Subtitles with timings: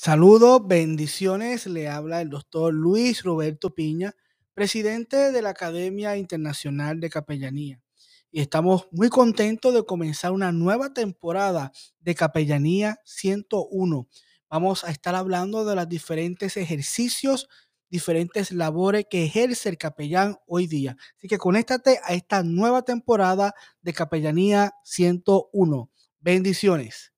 [0.00, 1.66] Saludos, bendiciones.
[1.66, 4.14] Le habla el doctor Luis Roberto Piña,
[4.54, 7.82] presidente de la Academia Internacional de Capellanía.
[8.30, 14.08] Y estamos muy contentos de comenzar una nueva temporada de Capellanía 101.
[14.48, 17.48] Vamos a estar hablando de los diferentes ejercicios,
[17.90, 20.96] diferentes labores que ejerce el capellán hoy día.
[21.16, 25.90] Así que conéctate a esta nueva temporada de Capellanía 101.
[26.20, 27.17] Bendiciones.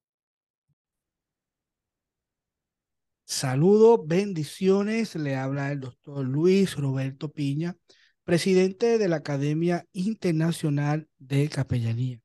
[3.41, 5.15] Saludos, bendiciones.
[5.15, 7.75] Le habla el doctor Luis Roberto Piña,
[8.23, 12.21] presidente de la Academia Internacional de Capellanía.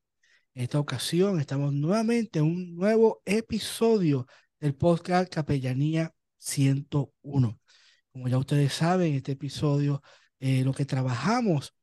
[0.52, 4.26] En esta ocasión estamos nuevamente en un nuevo episodio
[4.60, 7.60] del podcast Capellanía 101.
[8.12, 10.02] Como ya ustedes saben, en este episodio
[10.38, 11.74] eh, lo que trabajamos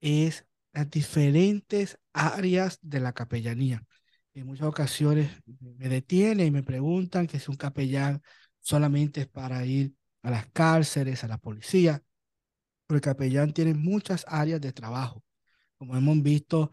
[0.00, 3.84] es las diferentes áreas de la capellanía.
[4.34, 8.20] En muchas ocasiones me detienen y me preguntan que si un capellán
[8.62, 12.02] solamente es para ir a las cárceles, a la policía,
[12.86, 15.22] pero el capellán tiene muchas áreas de trabajo,
[15.76, 16.70] como hemos visto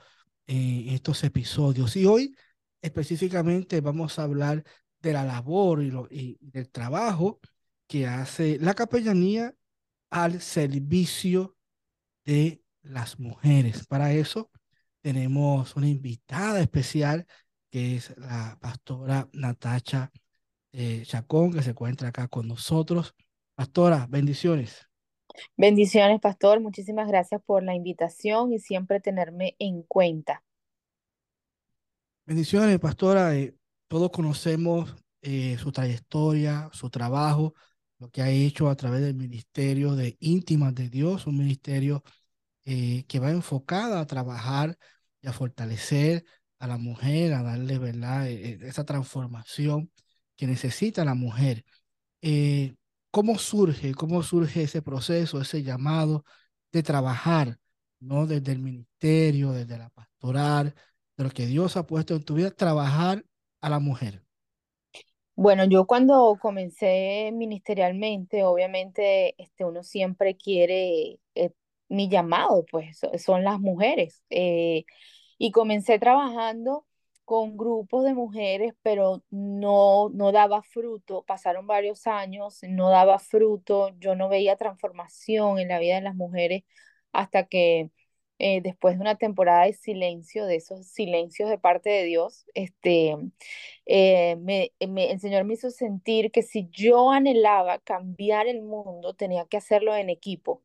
[0.47, 1.95] en estos episodios.
[1.95, 2.35] Y hoy
[2.81, 4.63] específicamente vamos a hablar
[5.01, 7.39] de la labor y, del trabajo
[7.87, 9.55] que hace la capellanía
[10.09, 11.57] al servicio
[12.25, 13.85] de las mujeres.
[13.87, 14.51] Para eso
[15.01, 17.25] tenemos una invitada especial
[17.69, 20.11] que es la pastora Natacha
[20.71, 23.15] eh, Chacón, que se encuentra acá con nosotros.
[23.55, 24.87] Pastora, bendiciones.
[25.57, 26.59] Bendiciones, pastor.
[26.59, 30.43] Muchísimas gracias por la invitación y siempre tenerme en cuenta.
[32.25, 33.35] Bendiciones, pastora.
[33.35, 33.55] Eh,
[33.87, 37.55] todos conocemos eh, su trayectoria, su trabajo,
[37.97, 42.03] lo que ha hecho a través del ministerio de íntimas de Dios, un ministerio
[42.63, 44.77] que va enfocado a trabajar
[45.23, 46.23] y a fortalecer
[46.59, 49.89] a la mujer, a darle, ¿verdad?, esa transformación
[50.39, 51.65] que necesita la mujer.
[52.21, 52.75] Eh,
[53.11, 56.23] ¿Cómo surge, cómo surge ese proceso, ese llamado
[56.71, 57.57] de trabajar,
[57.99, 58.25] ¿no?
[58.25, 60.73] Desde el ministerio, desde la pastoral,
[61.17, 63.25] de lo que Dios ha puesto en tu vida, trabajar
[63.59, 64.23] a la mujer.
[65.35, 71.51] Bueno, yo cuando comencé ministerialmente, obviamente este, uno siempre quiere, eh,
[71.89, 74.23] mi llamado, pues son las mujeres.
[74.29, 74.85] Eh,
[75.37, 76.85] y comencé trabajando
[77.29, 81.23] con grupos de mujeres, pero no, no daba fruto.
[81.27, 86.15] Pasaron varios años, no daba fruto, yo no veía transformación en la vida de las
[86.15, 86.63] mujeres
[87.11, 87.91] hasta que
[88.39, 93.15] eh, después de una temporada de silencio, de esos silencios de parte de Dios, este,
[93.85, 99.13] eh, me, me, el Señor me hizo sentir que si yo anhelaba cambiar el mundo,
[99.13, 100.63] tenía que hacerlo en equipo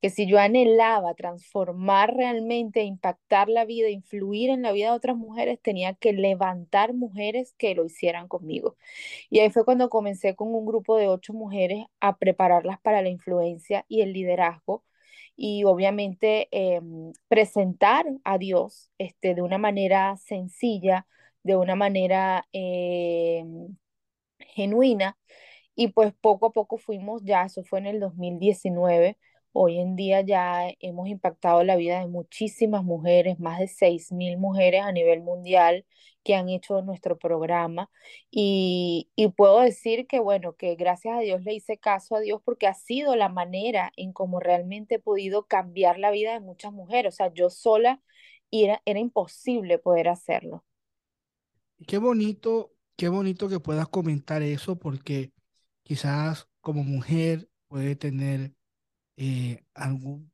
[0.00, 5.16] que si yo anhelaba transformar realmente, impactar la vida, influir en la vida de otras
[5.16, 8.76] mujeres, tenía que levantar mujeres que lo hicieran conmigo.
[9.30, 13.08] Y ahí fue cuando comencé con un grupo de ocho mujeres a prepararlas para la
[13.10, 14.84] influencia y el liderazgo
[15.36, 21.06] y obviamente em, presentar a Dios este, de una manera sencilla,
[21.42, 23.76] de una manera em,
[24.40, 25.18] genuina.
[25.74, 29.18] Y pues poco a poco fuimos, ya eso fue en el 2019,
[29.52, 34.82] Hoy en día ya hemos impactado la vida de muchísimas mujeres, más de 6.000 mujeres
[34.82, 35.84] a nivel mundial
[36.22, 37.90] que han hecho nuestro programa
[38.30, 42.40] y, y, puedo decir que bueno, que gracias a Dios le hice caso a Dios
[42.44, 46.72] porque ha sido la manera en cómo realmente he podido cambiar la vida de muchas
[46.72, 47.14] mujeres.
[47.14, 48.00] O sea, yo sola
[48.50, 50.64] era, era imposible poder hacerlo.
[51.86, 55.32] Qué bonito, qué bonito que puedas comentar eso porque
[55.82, 58.52] quizás como mujer puede tener
[59.16, 60.30] eh, alguna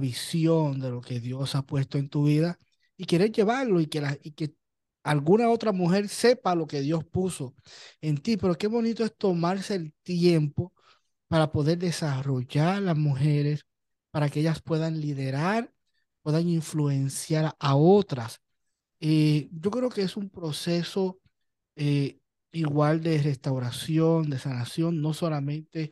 [0.00, 2.58] visión de lo que Dios ha puesto en tu vida
[2.96, 4.54] y quieres llevarlo y que, la, y que
[5.04, 7.54] alguna otra mujer sepa lo que Dios puso
[8.00, 8.36] en ti.
[8.36, 10.72] Pero qué bonito es tomarse el tiempo
[11.28, 13.66] para poder desarrollar las mujeres,
[14.10, 15.72] para que ellas puedan liderar,
[16.22, 18.40] puedan influenciar a otras.
[19.00, 21.20] Eh, yo creo que es un proceso
[21.76, 22.20] eh,
[22.52, 25.90] igual de restauración, de sanación, no solamente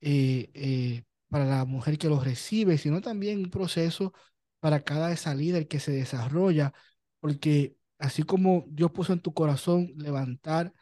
[0.00, 4.12] eh, para la mujer que los recibe, sino también un proceso
[4.60, 6.74] para cada esa líder que se desarrolla,
[7.20, 10.74] porque así como Dios puso en tu corazón levantar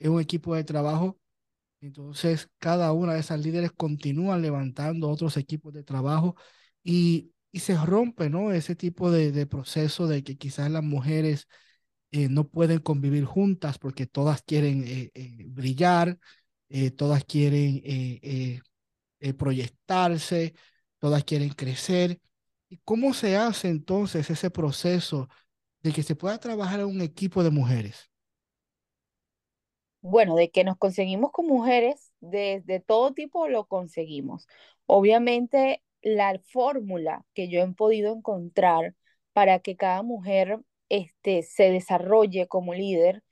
[0.00, 1.18] un equipo de trabajo,
[1.80, 6.36] entonces cada una de esas líderes continúan levantando otros equipos de trabajo
[6.84, 8.52] y, y se rompe ¿no?
[8.52, 11.48] ese tipo de, de, proceso de que quizás las mujeres
[12.12, 16.18] eh, no pueden convivir juntas porque todas quieren eh, eh, brillar,
[16.96, 17.82] todas quieren
[19.28, 20.54] eh, proyectarse,
[20.98, 22.20] todas quieren crecer.
[22.68, 25.28] ¿Y cómo se hace entonces ese proceso
[25.82, 28.10] de que se pueda trabajar en un equipo de mujeres?
[30.02, 34.46] Bueno, de que nos conseguimos con mujeres de, de todo tipo, lo conseguimos.
[34.86, 38.94] Obviamente, la fórmula que yo he podido encontrar
[39.32, 43.24] para que cada mujer este, se desarrolle como líder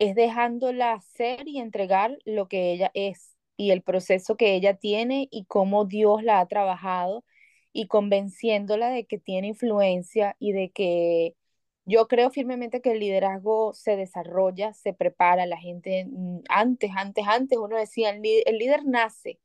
[0.00, 5.28] es dejándola ser y entregar lo que ella es y el proceso que ella tiene
[5.30, 7.24] y cómo Dios la ha trabajado
[7.72, 11.34] y convenciéndola de que tiene influencia y de que
[11.84, 17.24] yo creo firmemente que el liderazgo se desarrolla, se prepara, la gente mm, antes, antes,
[17.28, 19.38] antes uno decía, el, el líder nace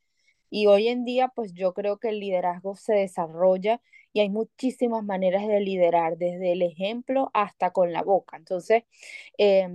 [0.49, 3.81] y hoy en día pues yo creo que el liderazgo se desarrolla
[4.13, 8.37] y hay muchísimas maneras de liderar, desde el ejemplo hasta con la boca.
[8.37, 8.83] Entonces,
[9.37, 9.67] eh,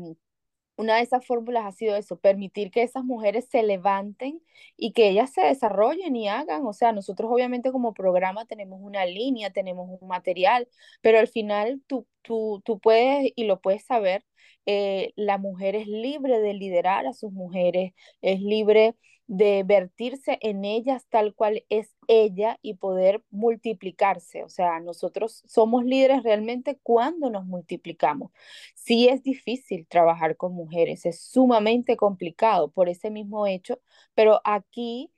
[0.76, 4.40] una de esas fórmulas ha sido eso, permitir que esas mujeres se levanten
[4.76, 6.64] y que ellas se desarrollen y hagan.
[6.66, 10.68] O sea, nosotros obviamente como programa tenemos una línea, tenemos un material,
[11.02, 14.24] pero al final tú, tú, tú puedes y lo puedes saber,
[14.66, 18.96] eh, la mujer es libre de liderar a sus mujeres, es libre
[19.26, 24.44] de vertirse en ellas tal cual es ella y poder multiplicarse.
[24.44, 28.30] O sea, nosotros somos líderes realmente cuando nos multiplicamos.
[28.74, 33.80] Sí es difícil trabajar con mujeres, es sumamente complicado por ese mismo hecho,
[34.14, 35.10] pero aquí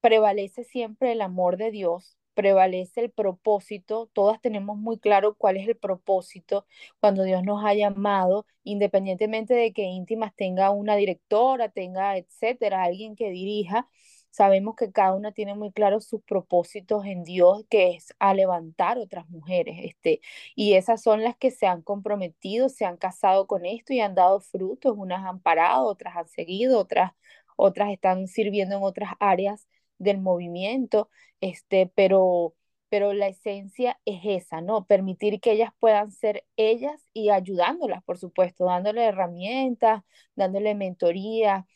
[0.00, 5.68] prevalece siempre el amor de Dios, prevalece el propósito, todas tenemos muy claro cuál es
[5.68, 6.66] el propósito
[7.00, 13.16] cuando Dios nos ha llamado, independientemente de que íntimas tenga una directora, tenga, etcétera, alguien
[13.16, 13.88] que dirija,
[14.30, 18.98] sabemos que cada una tiene muy claro sus propósitos en Dios, que es a levantar
[18.98, 20.20] otras mujeres, este,
[20.54, 24.14] y esas son las que se han comprometido, se han casado con esto y han
[24.14, 27.12] dado frutos, unas han parado, otras han seguido, otras
[27.56, 29.68] otras están sirviendo en otras áreas
[29.98, 31.08] del movimiento,
[31.42, 32.54] este, pero,
[32.90, 34.86] pero la esencia es esa, ¿no?
[34.86, 40.04] Permitir que ellas puedan ser ellas y ayudándolas, por supuesto, dándole herramientas,
[40.36, 41.66] dándole mentoría,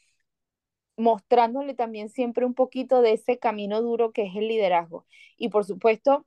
[0.97, 5.07] mostrándole también siempre un poquito de ese camino duro que es el liderazgo.
[5.37, 6.27] Y por supuesto,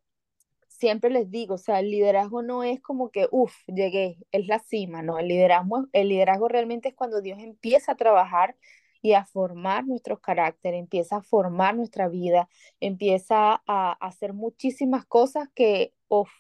[0.70, 4.60] siempre les digo, o sea, el liderazgo no es como que, uff, llegué, es la
[4.60, 8.58] cima, no, el liderazgo, el liderazgo realmente es cuando Dios empieza a trabajar
[9.02, 12.50] y a formar nuestros caracteres, empieza a formar nuestra vida,
[12.80, 15.94] empieza a, hacer muchísimas cosas que,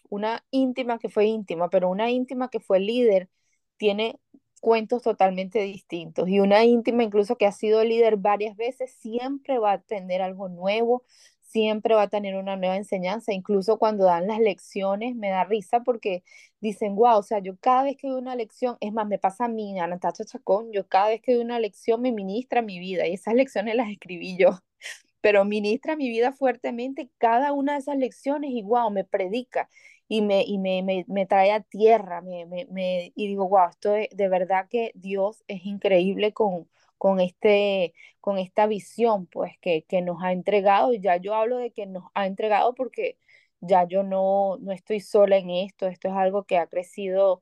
[0.10, 3.30] una íntima que fue íntima, pero una íntima que fue líder,
[3.78, 4.20] tiene
[4.62, 6.28] cuentos totalmente distintos.
[6.30, 10.50] Y una íntima incluso que ha sido líder varias veces, siempre va a tener algo
[10.50, 11.04] nuevo,
[11.50, 15.82] siempre va a tener una nueva enseñanza, incluso cuando dan las lecciones me da risa
[15.84, 16.24] porque
[16.62, 19.46] dicen, wow, o sea, yo cada vez que doy una lección, es más, me pasa
[19.46, 22.80] a mí, a Natacha Chacón, yo cada vez que doy una lección me ministra mi
[22.80, 24.50] vida y esas lecciones las escribí yo,
[25.22, 29.70] pero ministra mi vida fuertemente cada una de esas lecciones y wow, me predica
[30.08, 33.96] y me, y me, me, me trae a tierra, me, me, y digo, wow, esto
[33.96, 36.68] es, de verdad que Dios es increíble con,
[37.00, 40.94] con, este, con esta visión pues que, que nos ha entregado.
[40.94, 43.18] Y ya yo hablo de que nos ha entregado porque
[43.62, 47.42] ya yo no, no estoy sola en esto, esto es algo que ha crecido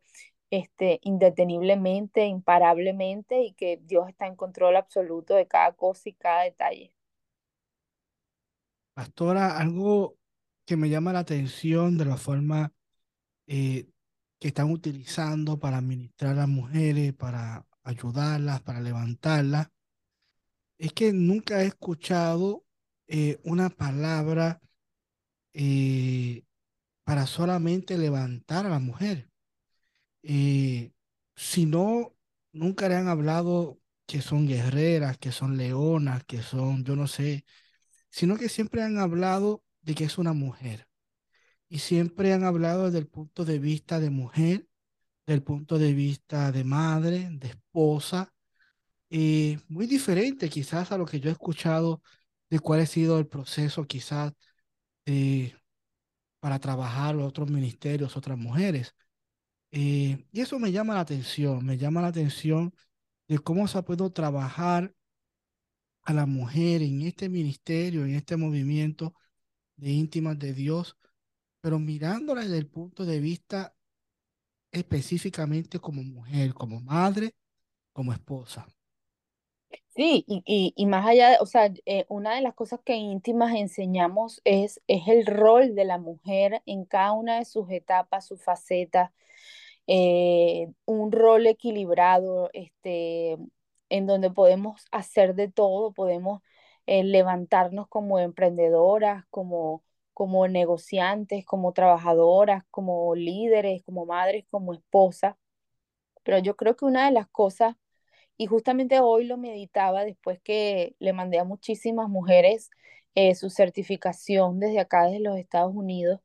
[0.50, 6.44] este, indeteniblemente, imparablemente y que Dios está en control absoluto de cada cosa y cada
[6.44, 6.94] detalle.
[8.94, 10.18] Pastora, algo
[10.66, 12.74] que me llama la atención de la forma
[13.46, 13.88] eh,
[14.40, 19.70] que están utilizando para administrar a las mujeres, para ayudarlas, para levantarlas,
[20.78, 22.66] es que nunca he escuchado
[23.08, 24.62] eh, una palabra
[25.54, 26.44] eh,
[27.04, 29.30] para solamente levantar a la mujer.
[30.24, 30.92] Eh,
[31.36, 32.16] si no,
[32.52, 37.46] nunca le han hablado que son guerreras, que son leonas, que son, yo no sé,
[38.10, 40.88] sino que siempre han hablado de que es una mujer.
[41.70, 44.68] Y siempre han hablado desde el punto de vista de mujer,
[45.28, 48.34] del punto de vista de madre, de esposa,
[49.10, 52.02] y muy diferente quizás a lo que yo he escuchado
[52.50, 54.34] de cuál ha sido el proceso quizás
[55.06, 55.56] eh,
[56.40, 58.96] para trabajar otros ministerios, otras mujeres.
[59.72, 62.74] Eh, y eso me llama la atención, me llama la atención
[63.28, 64.94] de cómo se ha podido trabajar
[66.04, 69.14] a la mujer en este ministerio, en este movimiento
[69.78, 70.98] de íntimas de Dios,
[71.62, 73.77] pero mirándola desde el punto de vista
[74.72, 77.34] específicamente como mujer, como madre,
[77.94, 78.68] como esposa.
[79.96, 84.42] Sí, y, y, más allá, o sea, eh, una de las cosas que íntimas enseñamos
[84.46, 89.12] es, es el rol de la mujer en cada una de sus etapas, sus facetas,
[89.88, 93.38] eh, un rol equilibrado, este,
[93.90, 96.42] en donde podemos hacer de todo, podemos
[96.86, 99.84] eh, levantarnos como emprendedoras, como,
[100.18, 105.36] como negociantes, como trabajadoras, como líderes, como madres, como esposas.
[106.24, 107.76] Pero yo creo que una de las cosas
[108.38, 112.72] Y justamente hoy lo meditaba después que le mandé a muchísimas mujeres
[113.16, 116.22] eh, su certificación desde acá, desde los Estados Unidos,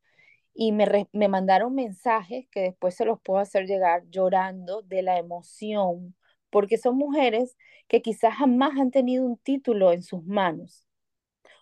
[0.55, 5.19] y me, me mandaron mensajes que después se los puedo hacer llegar llorando de la
[5.19, 6.17] emoción,
[6.51, 7.57] porque son mujeres
[7.89, 10.87] que quizás jamás han tenido un título en sus manos.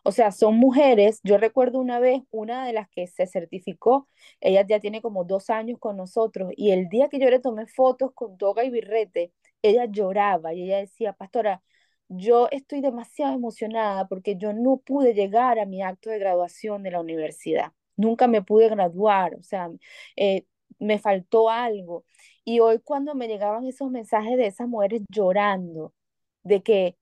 [0.05, 4.09] O sea, son mujeres, yo recuerdo una vez, una de las que se certificó,
[4.41, 7.67] ella ya tiene como dos años con nosotros, y el día que yo le tomé
[7.67, 11.63] fotos con toga y birrete, ella lloraba y ella decía, pastora,
[12.09, 16.91] yo estoy demasiado emocionada porque yo no pude llegar a mi acto de graduación de
[16.93, 19.71] la universidad nunca me pude graduar, o sea,
[20.17, 20.47] eh,
[20.79, 22.05] me faltó algo.
[22.45, 25.95] Y hoy cuando me llegaban esos mensajes de esas mujeres llorando,
[26.43, 26.97] de que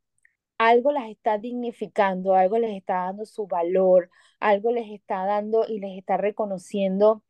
[0.58, 4.10] algo las está dignificando, algo les está dando su valor,
[4.40, 7.22] algo les está dando y les está reconociendo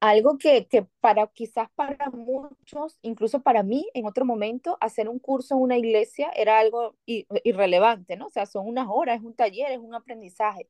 [0.00, 5.18] algo que, que para quizás para muchos, incluso para mí en otro momento, hacer un
[5.20, 8.26] curso en una iglesia era algo irrelevante, ¿no?
[8.26, 10.66] O sea, son unas horas, es un taller, es un aprendizaje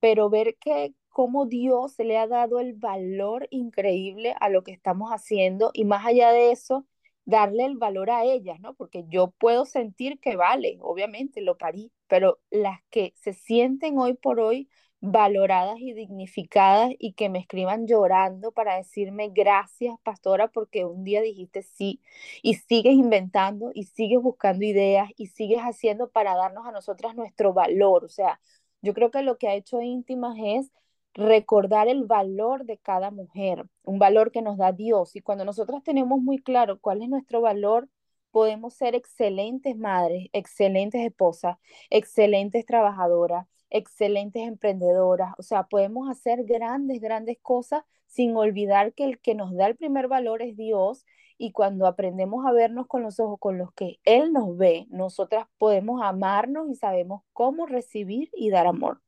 [0.00, 5.10] pero ver que cómo Dios le ha dado el valor increíble a lo que estamos
[5.10, 6.86] haciendo y más allá de eso,
[7.30, 8.74] darle el valor a ellas, ¿no?
[8.74, 14.14] Porque yo puedo sentir que vale, obviamente lo parí, pero las que se sienten hoy
[14.14, 14.68] por hoy
[15.00, 21.22] valoradas y dignificadas y que me escriban llorando para decirme gracias, pastora, porque un día
[21.22, 22.00] dijiste sí
[22.42, 27.54] y sigues inventando y sigues buscando ideas y sigues haciendo para darnos a nosotras nuestro
[27.54, 28.40] valor, o sea,
[28.82, 30.70] yo creo que lo que ha hecho íntimas es
[31.14, 35.16] recordar el valor de cada mujer, un valor que nos da Dios.
[35.16, 37.88] Y cuando nosotros tenemos muy claro cuál es nuestro valor,
[38.30, 41.56] podemos ser excelentes madres, excelentes esposas,
[41.90, 45.34] excelentes trabajadoras, excelentes emprendedoras.
[45.38, 49.76] O sea, podemos hacer grandes, grandes cosas sin olvidar que el que nos da el
[49.76, 51.06] primer valor es Dios
[51.38, 55.46] y cuando aprendemos a vernos con los ojos con los que Él nos ve, nosotras
[55.58, 59.00] podemos amarnos y sabemos cómo recibir y dar amor.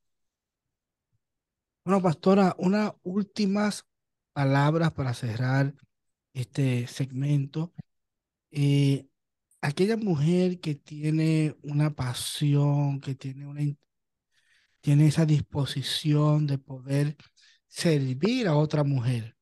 [1.84, 3.86] Bueno, pastora, unas últimas
[4.32, 5.74] palabras para cerrar
[6.32, 7.72] este segmento.
[8.52, 9.08] Eh,
[9.62, 13.62] aquella mujer que tiene una pasión, que tiene, una,
[14.80, 17.16] tiene esa disposición de poder
[17.68, 19.36] servir a otra mujer,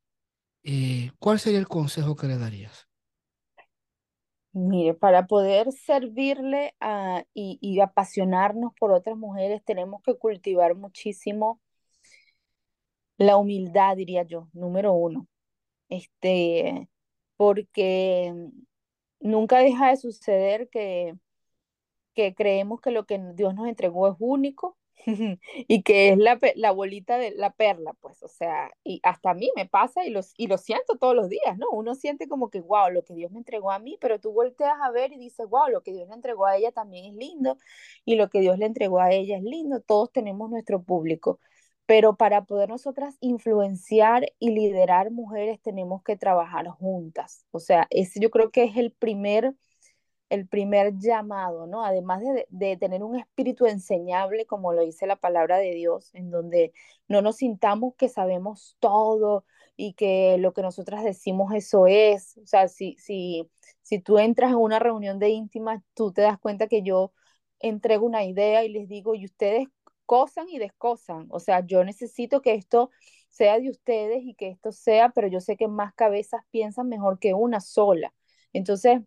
[0.63, 2.89] eh, ¿cuál sería el consejo que le darías?
[4.53, 6.75] Mire, para poder servirle
[7.35, 11.61] y, y apasionarnos por otras mujeres, tenemos que cultivar muchísimo
[13.21, 15.29] la humildad, diría yo, número uno.
[15.91, 16.89] Este,
[17.37, 18.35] porque
[19.21, 21.15] nunca deja de suceder que,
[22.15, 24.79] que creemos que lo que Dios nos entregó es único
[25.69, 29.35] y que es la, la, bolita de la perla, pues, o sea, y hasta a
[29.35, 31.69] mí me pasa y, los, y lo siento todos los días, ¿no?
[31.71, 34.79] Uno siente como que, wow, lo que Dios me entregó a mí, pero tú volteas
[34.83, 37.59] a ver y dices, wow, lo que Dios le entregó a ella también es lindo
[38.07, 41.39] y lo que Dios le entregó a ella es lindo, todos tenemos nuestro público,
[41.91, 48.21] pero para poder nosotras influenciar y liderar mujeres tenemos que trabajar juntas, o sea, ese
[48.21, 49.57] yo creo que es el primer
[50.29, 51.85] el primer llamado, ¿no?
[51.85, 56.31] Además de, de, tener un espíritu enseñable, como lo dice la palabra de Dios, en
[56.31, 56.73] donde
[57.09, 59.45] no nos sintamos que sabemos todo
[59.77, 62.39] y que lo que nosotras decimos eso es.
[62.39, 63.51] O sea, si, si,
[63.83, 67.13] si tú entras en una reunión de íntimas, tú te das cuenta que yo
[67.59, 69.67] entrego una idea y les digo, y ustedes
[70.11, 71.29] cosan y descosan.
[71.31, 72.91] O sea, yo necesito que esto
[73.29, 77.21] sea de ustedes y que esto sea, pero yo sé que más cabezas piensan mejor
[77.21, 78.13] que una sola.
[78.53, 79.03] Entonces,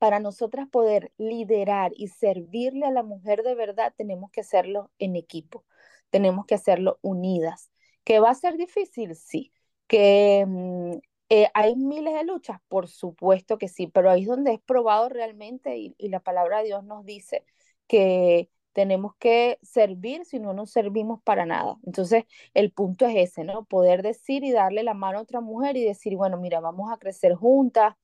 [0.00, 5.14] para nosotras poder liderar y servirle a la mujer de verdad, tenemos que hacerlo en
[5.14, 5.64] equipo,
[6.10, 7.70] tenemos que hacerlo unidas.
[8.02, 9.14] ¿Que va a ser difícil?
[9.14, 9.52] Sí.
[9.86, 10.94] ¿Que mm,
[11.28, 12.58] eh, hay miles de luchas?
[12.66, 16.58] Por supuesto que sí, pero ahí es donde es probado realmente y, y la palabra
[16.58, 17.44] de Dios nos dice
[17.86, 21.78] que tenemos que servir si no nos servimos para nada.
[21.86, 23.64] Entonces, el punto es ese, ¿no?
[23.64, 26.98] Poder decir y darle la mano a otra mujer y decir, bueno, mira, vamos a
[26.98, 27.94] crecer juntas.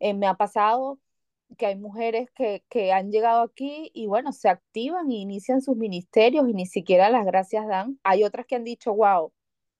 [0.00, 1.00] Eh, me ha pasado
[1.56, 5.76] que hay mujeres que, que han llegado aquí y bueno, se activan y inician sus
[5.76, 7.98] ministerios y ni siquiera las gracias dan.
[8.04, 9.32] Hay otras que han dicho, wow,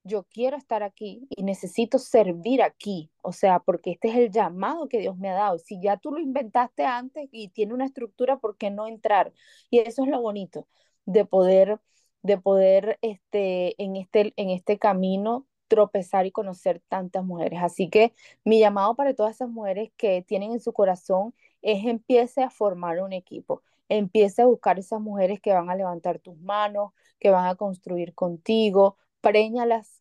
[0.09, 4.89] yo quiero estar aquí y necesito servir aquí, o sea, porque este es el llamado
[4.89, 5.59] que Dios me ha dado.
[5.59, 9.33] Si ya tú lo inventaste antes y tiene una estructura, ¿por qué no entrar?
[9.71, 10.67] Y eso es lo bonito
[11.07, 11.81] de poder
[12.23, 17.61] de poder este en este en este camino tropezar y conocer tantas mujeres.
[17.63, 22.43] Así que mi llamado para todas esas mujeres que tienen en su corazón es empiece
[22.43, 26.93] a formar un equipo, empiece a buscar esas mujeres que van a levantar tus manos,
[27.21, 28.97] que van a construir contigo,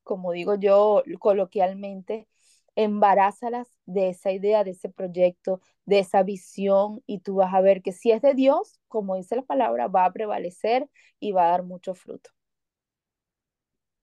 [0.03, 2.27] como digo yo coloquialmente,
[2.75, 7.81] embarázalas de esa idea, de ese proyecto, de esa visión y tú vas a ver
[7.81, 10.88] que si es de Dios, como dice la palabra, va a prevalecer
[11.19, 12.29] y va a dar mucho fruto.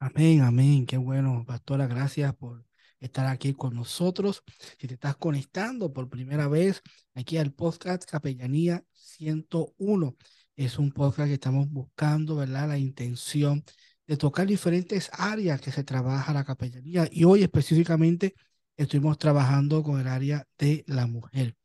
[0.01, 0.87] Amén, amén.
[0.87, 1.87] Qué bueno, pastora.
[1.87, 2.65] Gracias por
[3.01, 4.43] estar aquí con nosotros.
[4.79, 6.83] Si te estás conectando por primera vez
[7.15, 10.17] aquí al podcast Capellanía 101,
[10.57, 12.69] es un podcast que estamos buscando, ¿verdad?
[12.69, 13.65] La intención
[14.07, 18.35] de tocar diferentes áreas que se trabaja la capellanía y hoy específicamente
[18.77, 21.57] estuvimos trabajando con el área de la mujer,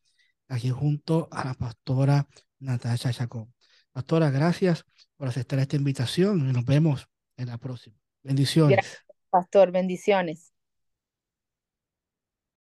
[0.48, 2.28] aquí junto a la pastora
[2.60, 3.54] Natasha Chacón.
[3.92, 4.86] Pastora, gracias
[5.18, 7.98] por aceptar esta invitación y nos vemos en la próxima.
[8.24, 9.00] Bendiciones.
[9.30, 10.54] Pastor, bendiciones.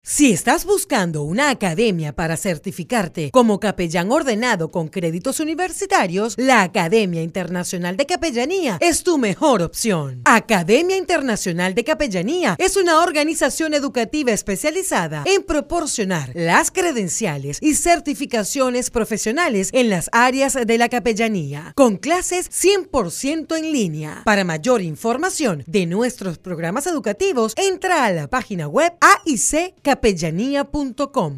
[0.10, 7.22] Si estás buscando una academia para certificarte como capellán ordenado con créditos universitarios, la Academia
[7.22, 10.22] Internacional de Capellanía es tu mejor opción.
[10.24, 18.92] Academia Internacional de Capellanía es una organización educativa especializada en proporcionar las credenciales y certificaciones
[18.92, 24.22] profesionales en las áreas de la capellanía, con clases 100% en línea.
[24.24, 31.34] Para mayor información de nuestros programas educativos, entra a la página web AIC capellanía.com.